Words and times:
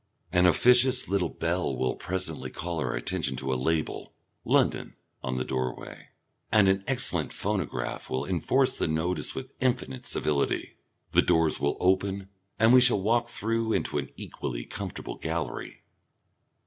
An 0.33 0.47
officious 0.47 1.07
little 1.07 1.29
bell 1.29 1.77
will 1.77 1.95
presently 1.95 2.49
call 2.49 2.79
our 2.79 2.95
attention 2.95 3.35
to 3.35 3.53
a 3.53 3.53
label 3.53 4.15
"London" 4.43 4.95
on 5.21 5.35
the 5.37 5.45
doorway, 5.45 6.07
and 6.51 6.67
an 6.67 6.83
excellent 6.87 7.31
phonograph 7.31 8.09
will 8.09 8.25
enforce 8.25 8.75
that 8.79 8.87
notice 8.89 9.35
with 9.35 9.51
infinite 9.59 10.07
civility. 10.07 10.75
The 11.11 11.21
doors 11.21 11.59
will 11.59 11.77
open, 11.79 12.29
and 12.57 12.73
we 12.73 12.81
shall 12.81 12.99
walk 12.99 13.29
through 13.29 13.73
into 13.73 13.99
an 13.99 14.09
equally 14.17 14.65
comfortable 14.65 15.17
gallery. 15.17 15.83